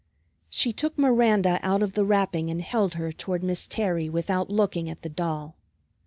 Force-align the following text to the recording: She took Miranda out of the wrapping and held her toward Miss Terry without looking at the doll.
She 0.49 0.73
took 0.73 0.97
Miranda 0.97 1.59
out 1.61 1.83
of 1.83 1.93
the 1.93 2.03
wrapping 2.03 2.49
and 2.49 2.59
held 2.59 2.95
her 2.95 3.11
toward 3.11 3.43
Miss 3.43 3.67
Terry 3.67 4.09
without 4.09 4.49
looking 4.49 4.89
at 4.89 5.03
the 5.03 5.09
doll. 5.09 5.55